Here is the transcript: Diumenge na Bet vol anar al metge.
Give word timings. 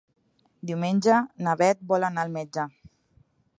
Diumenge 0.69 1.17
na 1.47 1.55
Bet 1.61 1.85
vol 1.93 2.09
anar 2.09 2.25
al 2.25 2.35
metge. 2.41 2.67